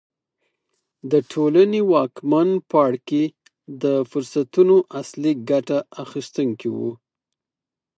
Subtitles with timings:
[1.11, 3.23] د ټولنې واکمن پاړکي
[3.83, 6.91] د فرصتونو اصلي ګټه اخیستونکي وو.